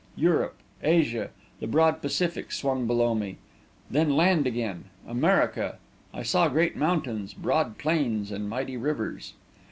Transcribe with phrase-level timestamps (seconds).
[0.15, 1.29] Europe, Asia,
[1.59, 3.37] the broad Pacific swung below me;
[3.87, 5.77] then land again America!
[6.11, 9.33] I saw great mountains, broad plains, and mighty rivers.